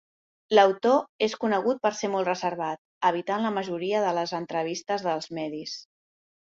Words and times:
L'autor 0.53 1.25
és 1.25 1.35
conegut 1.43 1.83
per 1.85 1.91
ser 1.99 2.09
molt 2.15 2.29
reservat, 2.31 2.83
evitant 3.13 3.47
la 3.47 3.55
majoria 3.61 4.03
de 4.09 4.19
les 4.23 4.37
entrevistes 4.43 5.11
dels 5.11 5.33
medis. 5.43 5.81